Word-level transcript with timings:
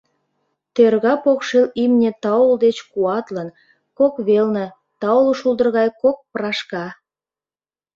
Тӧрга 0.75 1.13
покшел 1.23 1.65
имне 1.83 2.11
таул 2.23 2.53
деч 2.65 2.77
куатлын, 2.91 3.49
кок 3.97 4.13
велне— 4.27 4.65
таул 5.01 5.29
шулдыр 5.39 5.67
гай 5.77 5.89
кок 6.01 6.17
прашка. 6.33 6.85